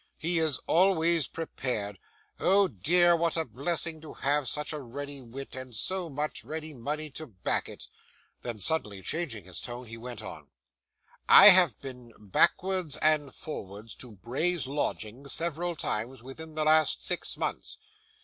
[0.17, 1.99] 'He is always prepared!
[2.39, 6.73] Oh dear, what a blessing to have such a ready wit, and so much ready
[6.73, 7.85] money to back it!'
[8.41, 10.47] Then, suddenly changing his tone, he went on:
[11.29, 17.37] 'I have been backwards and forwards to Bray's lodgings several times within the last six
[17.37, 17.77] months.